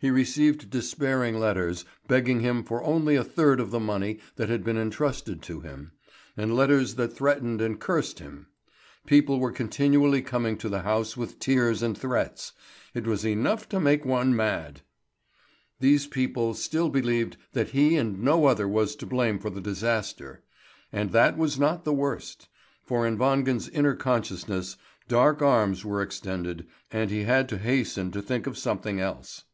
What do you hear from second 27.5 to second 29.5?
to hasten to think of something else.